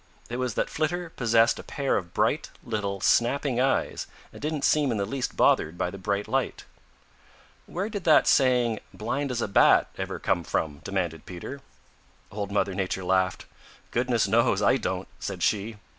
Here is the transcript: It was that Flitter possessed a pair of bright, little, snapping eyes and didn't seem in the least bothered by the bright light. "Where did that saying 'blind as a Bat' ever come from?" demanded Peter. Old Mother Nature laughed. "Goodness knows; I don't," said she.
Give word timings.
It 0.31 0.37
was 0.37 0.55
that 0.55 0.67
Flitter 0.67 1.11
possessed 1.11 1.59
a 1.59 1.63
pair 1.63 1.95
of 1.95 2.11
bright, 2.11 2.49
little, 2.63 3.01
snapping 3.01 3.59
eyes 3.61 4.07
and 4.33 4.41
didn't 4.41 4.63
seem 4.65 4.89
in 4.89 4.97
the 4.97 5.05
least 5.05 5.37
bothered 5.37 5.77
by 5.77 5.91
the 5.91 5.99
bright 5.99 6.27
light. 6.27 6.65
"Where 7.67 7.87
did 7.87 8.03
that 8.05 8.25
saying 8.25 8.79
'blind 8.95 9.29
as 9.29 9.43
a 9.43 9.47
Bat' 9.47 9.89
ever 9.99 10.17
come 10.17 10.43
from?" 10.43 10.79
demanded 10.79 11.27
Peter. 11.27 11.61
Old 12.31 12.51
Mother 12.51 12.73
Nature 12.73 13.03
laughed. 13.03 13.45
"Goodness 13.91 14.27
knows; 14.27 14.59
I 14.59 14.77
don't," 14.77 15.07
said 15.19 15.43
she. 15.43 15.77